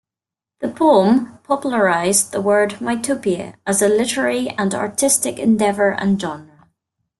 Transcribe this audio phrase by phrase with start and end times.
[0.61, 6.69] The poem popularized the word "mythopoeia" as a literary and artistic endeavor and genre.